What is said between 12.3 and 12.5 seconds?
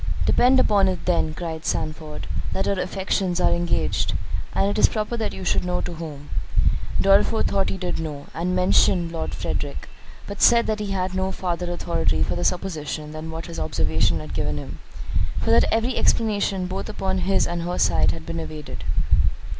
the